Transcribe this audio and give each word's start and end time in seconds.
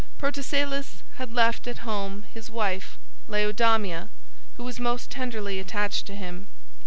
Protesilaus 0.17 1.03
had 1.17 1.31
left 1.31 1.67
at 1.67 1.85
home 1.85 2.23
his 2.33 2.49
wife, 2.49 2.97
Laodamia, 3.29 4.09
who 4.57 4.63
was 4.63 4.79
most 4.79 5.11
tenderly 5.11 5.59
attached 5.59 6.07
to 6.07 6.15
him. 6.15 6.47